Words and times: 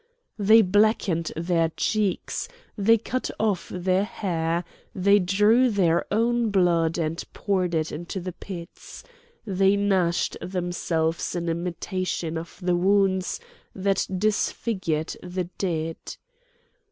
They 0.39 0.63
blackened 0.63 1.31
their 1.35 1.69
cheeks; 1.77 2.47
they 2.75 2.97
cut 2.97 3.29
off 3.39 3.69
their 3.69 4.03
hair; 4.03 4.63
they 4.95 5.19
drew 5.19 5.69
their 5.69 6.07
own 6.11 6.49
blood 6.49 6.97
and 6.97 7.23
poured 7.33 7.75
it 7.75 7.91
into 7.91 8.19
the 8.19 8.31
pits; 8.31 9.03
they 9.45 9.77
gashed 9.77 10.37
themselves 10.41 11.35
in 11.35 11.47
imitation 11.49 12.35
of 12.35 12.57
the 12.63 12.75
wounds 12.75 13.39
that 13.75 14.07
disfigured 14.17 15.15
the 15.21 15.43
dead. 15.59 15.97